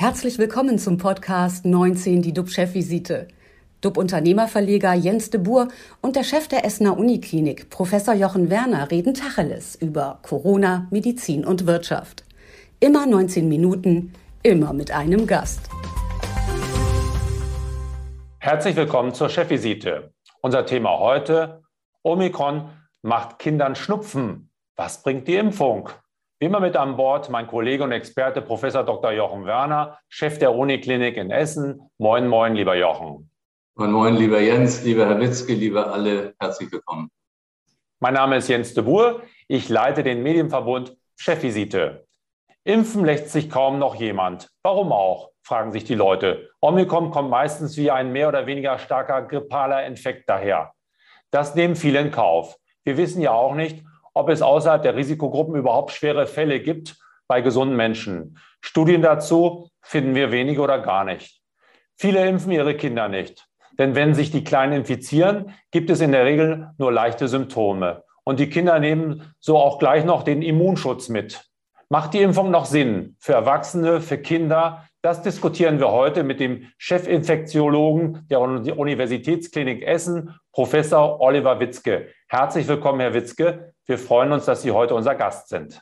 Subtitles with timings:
[0.00, 3.26] Herzlich willkommen zum Podcast 19, die DUB-Chefvisite.
[3.80, 5.66] DUB-Unternehmerverleger Jens de Boer
[6.00, 11.66] und der Chef der Essener Uniklinik, Professor Jochen Werner, reden Tacheles über Corona, Medizin und
[11.66, 12.22] Wirtschaft.
[12.78, 14.12] Immer 19 Minuten,
[14.44, 15.68] immer mit einem Gast.
[18.38, 20.12] Herzlich willkommen zur Chefvisite.
[20.42, 21.64] Unser Thema heute:
[22.04, 22.70] Omikron
[23.02, 24.52] macht Kindern Schnupfen.
[24.76, 25.90] Was bringt die Impfung?
[26.40, 29.10] Immer mit an Bord mein Kollege und Experte Professor Dr.
[29.10, 31.90] Jochen Werner, Chef der Uniklinik in Essen.
[31.98, 33.28] Moin, moin, lieber Jochen.
[33.74, 37.10] Moin, moin, lieber Jens, lieber Herr Witzke, lieber alle, herzlich willkommen.
[37.98, 39.22] Mein Name ist Jens de Boer.
[39.48, 42.06] Ich leite den Medienverbund Chefvisite.
[42.62, 44.48] Impfen lässt sich kaum noch jemand.
[44.62, 45.30] Warum auch?
[45.42, 46.50] fragen sich die Leute.
[46.60, 50.72] Omikron kommt meistens wie ein mehr oder weniger starker grippaler Infekt daher.
[51.32, 52.56] Das nehmen viele in Kauf.
[52.84, 53.82] Wir wissen ja auch nicht,
[54.18, 56.96] ob es außerhalb der Risikogruppen überhaupt schwere Fälle gibt
[57.28, 58.38] bei gesunden Menschen.
[58.60, 61.40] Studien dazu finden wir wenige oder gar nicht.
[61.96, 63.46] Viele impfen ihre Kinder nicht.
[63.78, 68.02] Denn wenn sich die Kleinen infizieren, gibt es in der Regel nur leichte Symptome.
[68.24, 71.44] Und die Kinder nehmen so auch gleich noch den Immunschutz mit.
[71.88, 74.87] Macht die Impfung noch Sinn für Erwachsene, für Kinder?
[75.00, 82.08] Das diskutieren wir heute mit dem Chefinfektiologen der Universitätsklinik Essen, Professor Oliver Witzke.
[82.26, 83.74] Herzlich willkommen, Herr Witzke.
[83.86, 85.80] Wir freuen uns, dass Sie heute unser Gast sind.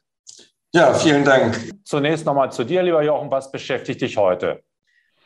[0.74, 1.58] Ja, vielen Dank.
[1.84, 3.30] Zunächst nochmal zu dir, lieber Jochen.
[3.30, 4.62] Was beschäftigt dich heute?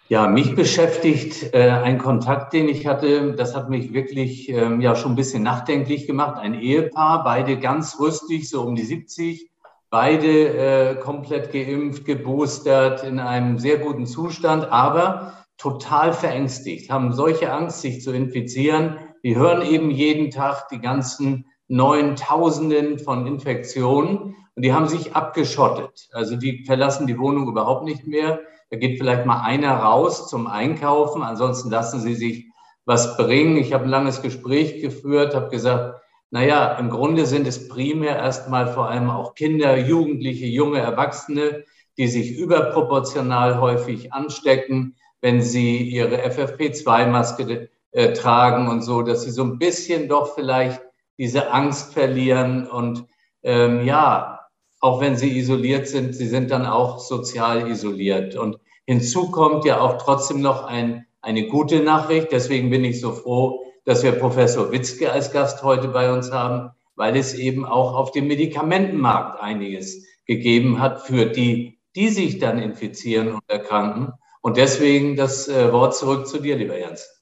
[0.08, 3.32] Ja, mich beschäftigt äh, ein Kontakt, den ich hatte.
[3.32, 6.38] Das hat mich wirklich ähm, ja schon ein bisschen nachdenklich gemacht.
[6.40, 9.50] Ein Ehepaar, beide ganz rüstig, so um die 70,
[9.90, 17.52] beide äh, komplett geimpft, geboostert, in einem sehr guten Zustand, aber total verängstigt, haben solche
[17.52, 18.96] Angst, sich zu infizieren.
[19.22, 25.14] Die hören eben jeden Tag die ganzen neuen Tausenden von Infektionen und die haben sich
[25.14, 26.08] abgeschottet.
[26.12, 28.40] Also die verlassen die Wohnung überhaupt nicht mehr.
[28.70, 32.46] Da geht vielleicht mal einer raus zum Einkaufen, ansonsten lassen sie sich
[32.86, 33.56] was bringen.
[33.56, 36.00] Ich habe ein langes Gespräch geführt, habe gesagt,
[36.30, 41.64] naja, im Grunde sind es primär erstmal vor allem auch Kinder, Jugendliche, junge Erwachsene,
[41.98, 49.30] die sich überproportional häufig anstecken, wenn sie ihre FFP2-Maske äh, tragen und so, dass sie
[49.30, 50.80] so ein bisschen doch vielleicht
[51.18, 53.04] diese Angst verlieren und
[53.42, 54.40] ähm, ja,
[54.80, 58.34] auch wenn sie isoliert sind, sie sind dann auch sozial isoliert.
[58.36, 62.32] Und hinzu kommt ja auch trotzdem noch ein, eine gute Nachricht.
[62.32, 66.70] Deswegen bin ich so froh, dass wir Professor Witzke als Gast heute bei uns haben,
[66.96, 72.58] weil es eben auch auf dem Medikamentenmarkt einiges gegeben hat für die, die sich dann
[72.60, 74.12] infizieren und erkranken.
[74.42, 77.20] Und deswegen das äh, Wort zurück zu dir, lieber Jens.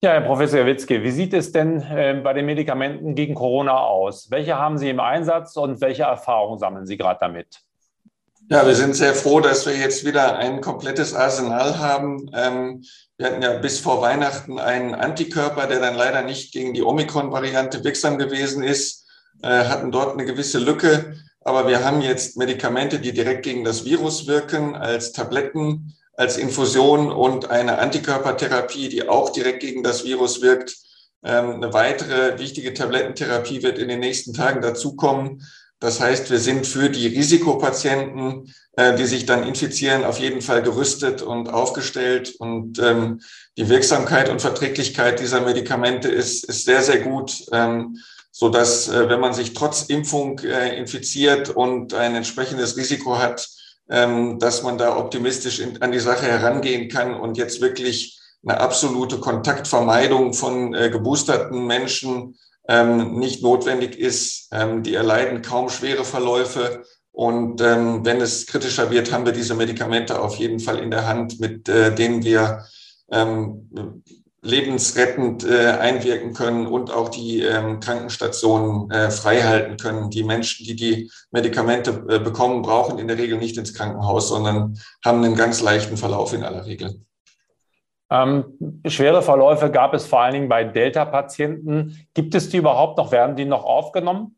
[0.00, 4.30] Ja, Herr Professor Witzke, wie sieht es denn äh, bei den Medikamenten gegen Corona aus?
[4.30, 7.67] Welche haben Sie im Einsatz und welche Erfahrungen sammeln Sie gerade damit?
[8.50, 12.30] Ja, wir sind sehr froh, dass wir jetzt wieder ein komplettes Arsenal haben.
[12.34, 12.82] Ähm,
[13.18, 17.84] wir hatten ja bis vor Weihnachten einen Antikörper, der dann leider nicht gegen die Omikron-Variante
[17.84, 19.06] wirksam gewesen ist,
[19.42, 21.16] äh, hatten dort eine gewisse Lücke.
[21.42, 27.12] Aber wir haben jetzt Medikamente, die direkt gegen das Virus wirken, als Tabletten als Infusion
[27.12, 30.74] und eine Antikörpertherapie, die auch direkt gegen das Virus wirkt.
[31.22, 35.46] Ähm, eine weitere wichtige Tablettentherapie wird in den nächsten Tagen dazukommen.
[35.80, 40.62] Das heißt, wir sind für die Risikopatienten, äh, die sich dann infizieren, auf jeden Fall
[40.62, 42.34] gerüstet und aufgestellt.
[42.38, 43.20] Und ähm,
[43.56, 47.98] die Wirksamkeit und Verträglichkeit dieser Medikamente ist, ist sehr, sehr gut, ähm,
[48.32, 53.48] so dass, äh, wenn man sich trotz Impfung äh, infiziert und ein entsprechendes Risiko hat,
[53.88, 58.60] ähm, dass man da optimistisch in, an die Sache herangehen kann und jetzt wirklich eine
[58.60, 62.36] absolute Kontaktvermeidung von äh, geboosterten Menschen
[62.68, 64.48] ähm, nicht notwendig ist.
[64.52, 66.84] Ähm, die erleiden kaum schwere Verläufe.
[67.10, 71.08] Und ähm, wenn es kritischer wird, haben wir diese Medikamente auf jeden Fall in der
[71.08, 72.64] Hand, mit äh, denen wir
[73.10, 73.68] ähm,
[74.40, 80.10] lebensrettend äh, einwirken können und auch die ähm, Krankenstationen äh, freihalten können.
[80.10, 84.78] Die Menschen, die die Medikamente äh, bekommen, brauchen in der Regel nicht ins Krankenhaus, sondern
[85.04, 87.00] haben einen ganz leichten Verlauf in aller Regel.
[88.10, 92.08] Ähm, schwere Verläufe gab es vor allen Dingen bei Delta-Patienten.
[92.14, 93.12] Gibt es die überhaupt noch?
[93.12, 94.36] Werden die noch aufgenommen?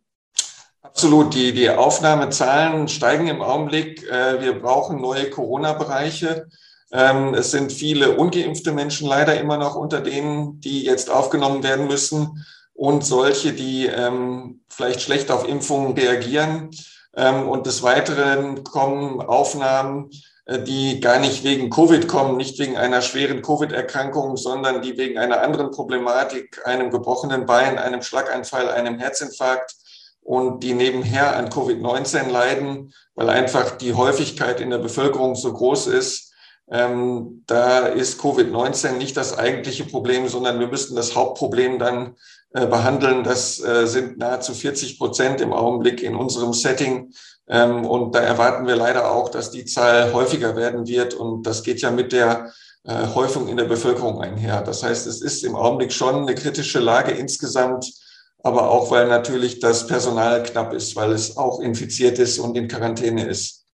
[0.83, 1.35] Absolut.
[1.35, 4.03] Die, die Aufnahmezahlen steigen im Augenblick.
[4.09, 6.49] Äh, wir brauchen neue Corona-Bereiche.
[6.93, 11.87] Ähm, es sind viele ungeimpfte Menschen leider immer noch unter denen, die jetzt aufgenommen werden
[11.87, 12.45] müssen
[12.75, 16.71] und solche, die ähm, vielleicht schlecht auf Impfungen reagieren.
[17.15, 20.11] Ähm, und des Weiteren kommen Aufnahmen,
[20.59, 25.43] die gar nicht wegen Covid kommen, nicht wegen einer schweren Covid-Erkrankung, sondern die wegen einer
[25.43, 29.77] anderen Problematik, einem gebrochenen Bein, einem Schlaganfall, einem Herzinfarkt
[30.23, 35.87] und die nebenher an Covid-19 leiden, weil einfach die Häufigkeit in der Bevölkerung so groß
[35.87, 36.33] ist.
[36.69, 42.13] Ähm, da ist Covid-19 nicht das eigentliche Problem, sondern wir müssten das Hauptproblem dann äh,
[42.53, 43.25] behandeln.
[43.25, 47.13] Das äh, sind nahezu 40 Prozent im Augenblick in unserem Setting.
[47.49, 51.15] Ähm, und da erwarten wir leider auch, dass die Zahl häufiger werden wird.
[51.15, 52.53] Und das geht ja mit der
[52.85, 54.63] äh, Häufung in der Bevölkerung einher.
[54.63, 57.93] Das heißt, es ist im Augenblick schon eine kritische Lage insgesamt
[58.43, 62.69] aber auch weil natürlich das Personal knapp ist, weil es auch infiziert ist und in
[62.69, 63.67] Quarantäne ist.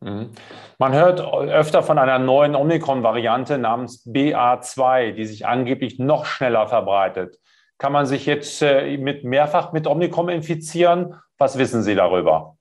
[0.00, 0.30] Mhm.
[0.78, 7.38] Man hört öfter von einer neuen Omikron-Variante namens BA2, die sich angeblich noch schneller verbreitet.
[7.82, 11.16] Kann man sich jetzt äh, mit mehrfach mit Omikron infizieren?
[11.36, 12.56] Was wissen Sie darüber?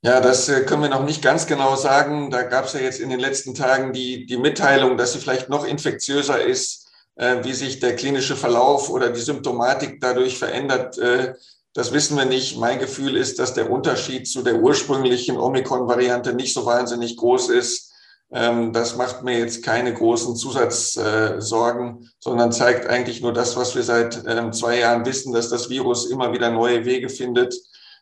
[0.00, 2.30] Ja, das äh, können wir noch nicht ganz genau sagen.
[2.30, 5.48] Da gab es ja jetzt in den letzten Tagen die, die Mitteilung, dass sie vielleicht
[5.48, 6.82] noch infektiöser ist
[7.16, 11.34] äh, wie sich der klinische Verlauf oder die Symptomatik dadurch verändert, äh,
[11.74, 12.58] das wissen wir nicht.
[12.58, 17.91] Mein Gefühl ist, dass der Unterschied zu der ursprünglichen Omikron-Variante nicht so wahnsinnig groß ist.
[18.34, 23.82] Ähm, das macht mir jetzt keine großen Zusatzsorgen, sondern zeigt eigentlich nur das, was wir
[23.82, 27.54] seit ähm, zwei Jahren wissen, dass das Virus immer wieder neue Wege findet.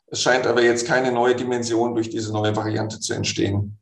[0.07, 3.77] Es scheint aber jetzt keine neue Dimension durch diese neue Variante zu entstehen.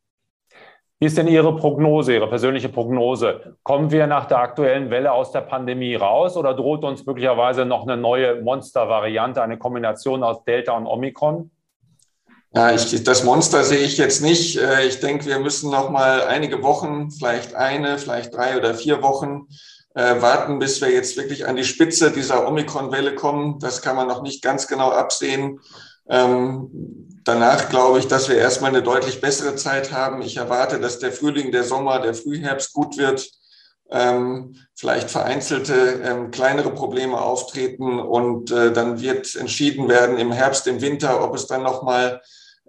[1.00, 3.56] Wie ist denn Ihre Prognose, Ihre persönliche Prognose?
[3.62, 7.84] Kommen wir nach der aktuellen Welle aus der Pandemie raus oder droht uns möglicherweise noch
[7.86, 11.50] eine neue Monster-Variante, eine Kombination aus Delta und Omikron?
[12.54, 14.56] Ja, ich, das Monster sehe ich jetzt nicht.
[14.56, 19.02] Äh, ich denke, wir müssen noch mal einige Wochen, vielleicht eine, vielleicht drei oder vier
[19.02, 19.48] Wochen
[19.94, 23.58] äh, warten, bis wir jetzt wirklich an die Spitze dieser Omikron-Welle kommen.
[23.58, 25.60] Das kann man noch nicht ganz genau absehen.
[26.08, 26.70] Ähm,
[27.24, 30.22] danach glaube ich, dass wir erstmal eine deutlich bessere Zeit haben.
[30.22, 33.28] Ich erwarte, dass der Frühling, der Sommer, der Frühherbst gut wird.
[33.90, 40.66] Ähm, vielleicht vereinzelte ähm, kleinere Probleme auftreten und äh, dann wird entschieden werden im Herbst,
[40.66, 42.20] im Winter, ob es dann nochmal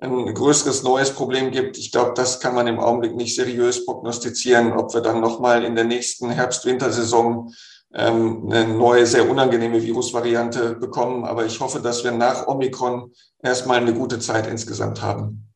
[0.02, 1.78] ein größeres neues Problem gibt.
[1.78, 5.76] Ich glaube, das kann man im Augenblick nicht seriös prognostizieren, ob wir dann nochmal in
[5.76, 7.54] der nächsten Herbst-Wintersaison
[7.94, 11.26] ähm, eine neue, sehr unangenehme Virusvariante bekommen.
[11.26, 13.12] Aber ich hoffe, dass wir nach Omikron
[13.44, 15.49] erstmal eine gute Zeit insgesamt haben.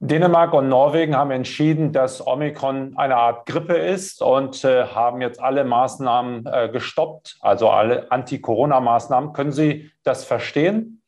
[0.00, 5.40] Dänemark und Norwegen haben entschieden, dass Omikron eine Art Grippe ist und äh, haben jetzt
[5.40, 9.32] alle Maßnahmen äh, gestoppt, also alle Anti-Corona-Maßnahmen.
[9.32, 11.02] Können Sie das verstehen?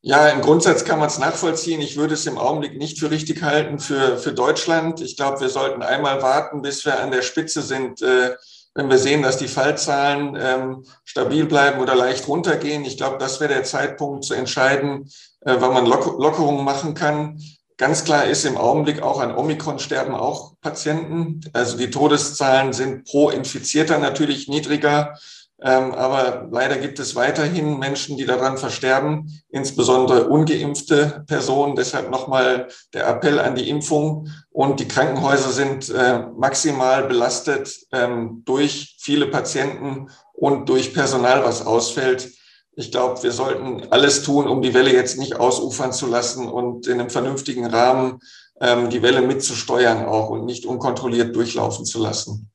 [0.00, 1.80] Ja, im Grundsatz kann man es nachvollziehen.
[1.80, 5.00] Ich würde es im Augenblick nicht für richtig halten für, für Deutschland.
[5.00, 8.02] Ich glaube, wir sollten einmal warten, bis wir an der Spitze sind.
[8.02, 8.34] Äh,
[8.74, 12.84] wenn wir sehen, dass die Fallzahlen ähm, stabil bleiben oder leicht runtergehen.
[12.84, 15.10] Ich glaube, das wäre der Zeitpunkt zu entscheiden,
[15.42, 17.38] äh, wann man Lock Lockerungen machen kann.
[17.82, 21.40] Ganz klar ist im Augenblick auch an Omikron sterben auch Patienten.
[21.52, 25.18] Also die Todeszahlen sind pro Infizierter natürlich niedriger.
[25.60, 31.74] Ähm, aber leider gibt es weiterhin Menschen, die daran versterben, insbesondere ungeimpfte Personen.
[31.74, 34.28] Deshalb nochmal der Appell an die Impfung.
[34.50, 41.66] Und die Krankenhäuser sind äh, maximal belastet ähm, durch viele Patienten und durch Personal, was
[41.66, 42.30] ausfällt.
[42.74, 46.86] Ich glaube, wir sollten alles tun, um die Welle jetzt nicht ausufern zu lassen und
[46.86, 48.20] in einem vernünftigen Rahmen
[48.60, 52.50] ähm, die Welle mitzusteuern auch und nicht unkontrolliert durchlaufen zu lassen.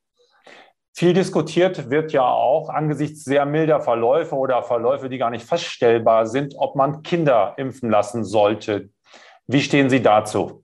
[0.95, 6.25] Viel diskutiert wird ja auch angesichts sehr milder Verläufe oder Verläufe, die gar nicht feststellbar
[6.25, 8.89] sind, ob man Kinder impfen lassen sollte.
[9.45, 10.63] Wie stehen Sie dazu?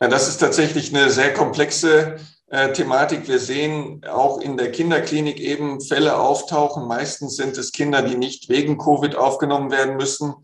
[0.00, 2.16] Ja, das ist tatsächlich eine sehr komplexe
[2.50, 3.28] Thematik.
[3.28, 6.86] Wir sehen auch in der Kinderklinik eben Fälle auftauchen.
[6.86, 10.34] Meistens sind es Kinder, die nicht wegen Covid aufgenommen werden müssen,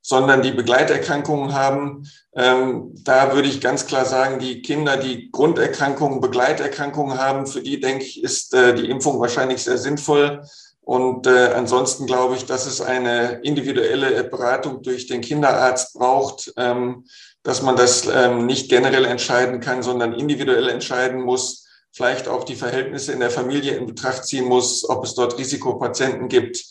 [0.00, 2.08] sondern die Begleiterkrankungen haben.
[2.34, 7.78] Ähm, da würde ich ganz klar sagen, die Kinder, die Grunderkrankungen, Begleiterkrankungen haben, für die,
[7.78, 10.42] denke ich, ist äh, die Impfung wahrscheinlich sehr sinnvoll.
[10.84, 17.04] Und äh, ansonsten glaube ich, dass es eine individuelle Beratung durch den Kinderarzt braucht, ähm,
[17.44, 22.56] dass man das ähm, nicht generell entscheiden kann, sondern individuell entscheiden muss, vielleicht auch die
[22.56, 26.64] Verhältnisse in der Familie in Betracht ziehen muss, ob es dort Risikopatienten gibt.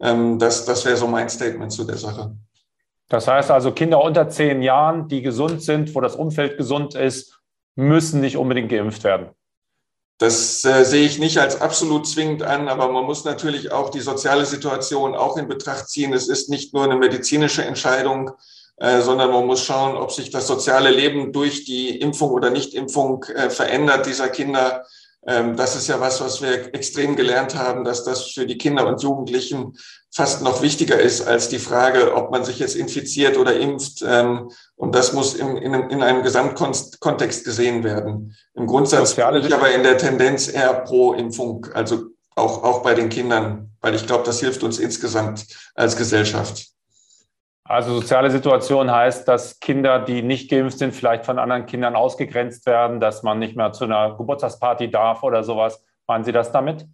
[0.00, 2.36] Ähm, das, das wäre so mein Statement zu der Sache.
[3.08, 7.38] Das heißt also, Kinder unter zehn Jahren, die gesund sind, wo das Umfeld gesund ist,
[7.74, 9.30] müssen nicht unbedingt geimpft werden.
[10.18, 14.00] Das äh, sehe ich nicht als absolut zwingend an, aber man muss natürlich auch die
[14.00, 16.14] soziale Situation auch in Betracht ziehen.
[16.14, 18.30] Es ist nicht nur eine medizinische Entscheidung,
[18.78, 23.24] äh, sondern man muss schauen, ob sich das soziale Leben durch die Impfung oder Nichtimpfung
[23.24, 24.86] äh, verändert dieser Kinder.
[25.26, 28.86] Ähm, das ist ja was, was wir extrem gelernt haben, dass das für die Kinder
[28.86, 29.76] und Jugendlichen
[30.16, 34.02] fast noch wichtiger ist als die Frage, ob man sich jetzt infiziert oder impft.
[34.02, 38.34] Ähm, und das muss in, in, in einem Gesamtkontext gesehen werden.
[38.54, 42.94] Im Grundsatz bin ich aber in der Tendenz eher pro Impfung, also auch, auch bei
[42.94, 45.44] den Kindern, weil ich glaube, das hilft uns insgesamt
[45.74, 46.64] als Gesellschaft.
[47.64, 52.64] Also soziale Situation heißt, dass Kinder, die nicht geimpft sind, vielleicht von anderen Kindern ausgegrenzt
[52.64, 55.82] werden, dass man nicht mehr zu einer Geburtstagsparty darf oder sowas.
[56.06, 56.86] Meinen Sie das damit?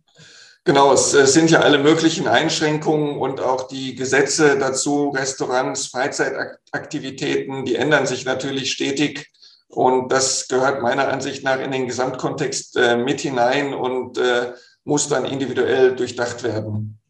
[0.65, 7.75] Genau, es sind ja alle möglichen Einschränkungen und auch die Gesetze dazu, Restaurants, Freizeitaktivitäten, die
[7.75, 9.33] ändern sich natürlich stetig.
[9.67, 14.53] Und das gehört meiner Ansicht nach in den Gesamtkontext äh, mit hinein und äh,
[14.85, 17.01] muss dann individuell durchdacht werden.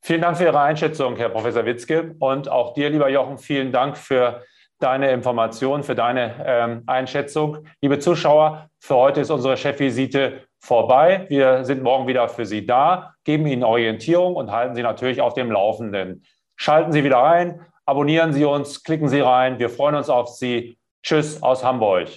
[0.00, 2.14] Vielen Dank für Ihre Einschätzung, Herr Professor Witzke.
[2.18, 4.44] Und auch dir, lieber Jochen, vielen Dank für
[4.84, 7.66] deine Information, für deine ähm, Einschätzung.
[7.80, 11.26] Liebe Zuschauer, für heute ist unsere Chefvisite vorbei.
[11.30, 15.34] Wir sind morgen wieder für Sie da, geben Ihnen Orientierung und halten Sie natürlich auf
[15.34, 16.24] dem Laufenden.
[16.56, 19.58] Schalten Sie wieder ein, abonnieren Sie uns, klicken Sie rein.
[19.58, 20.76] Wir freuen uns auf Sie.
[21.02, 22.08] Tschüss aus Hamburg.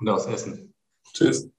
[0.00, 0.74] Und aus Essen.
[1.12, 1.50] Tschüss.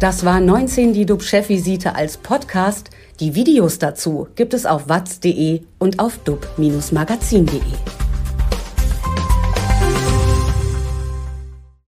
[0.00, 2.90] Das war 19 die DUB-Chefvisite als Podcast.
[3.20, 8.03] Die Videos dazu gibt es auf watz.de und auf dub-magazin.de.